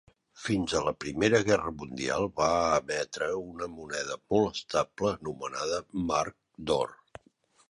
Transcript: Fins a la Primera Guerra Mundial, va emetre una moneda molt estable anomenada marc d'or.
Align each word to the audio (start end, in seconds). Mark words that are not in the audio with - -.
Fins 0.43 0.71
a 0.77 0.79
la 0.85 0.93
Primera 1.03 1.41
Guerra 1.49 1.73
Mundial, 1.81 2.25
va 2.41 2.47
emetre 2.77 3.27
una 3.43 3.69
moneda 3.75 4.19
molt 4.35 4.61
estable 4.61 5.13
anomenada 5.19 5.81
marc 6.11 6.39
d'or. 6.73 6.99